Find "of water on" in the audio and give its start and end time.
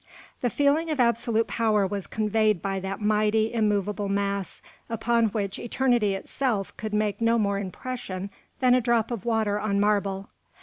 9.11-9.79